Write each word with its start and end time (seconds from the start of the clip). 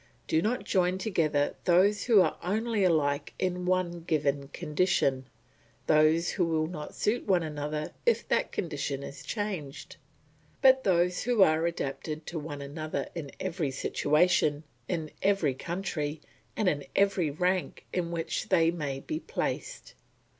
Do 0.25 0.41
not 0.41 0.63
join 0.63 0.97
together 0.97 1.53
those 1.65 2.05
who 2.05 2.21
are 2.21 2.35
only 2.41 2.83
alike 2.83 3.35
in 3.37 3.67
one 3.67 4.01
given 4.01 4.47
condition, 4.47 5.27
those 5.85 6.31
who 6.31 6.45
will 6.47 6.65
not 6.65 6.95
suit 6.95 7.27
one 7.27 7.43
another 7.43 7.93
if 8.03 8.27
that 8.27 8.51
condition 8.51 9.03
is 9.03 9.21
changed; 9.21 9.97
but 10.59 10.83
those 10.85 11.21
who 11.21 11.43
are 11.43 11.67
adapted 11.67 12.25
to 12.25 12.39
one 12.39 12.63
another 12.63 13.09
in 13.13 13.29
every 13.39 13.69
situation, 13.69 14.63
in 14.87 15.11
every 15.21 15.53
country, 15.53 16.19
and 16.57 16.67
in 16.67 16.83
every 16.95 17.29
rank 17.29 17.85
in 17.93 18.09
which 18.09 18.49
they 18.49 18.71
may 18.71 19.01
be 19.01 19.19
placed. 19.19 19.93